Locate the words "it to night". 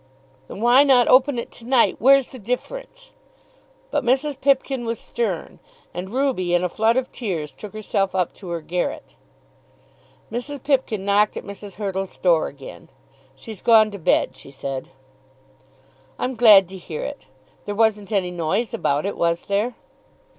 1.37-1.97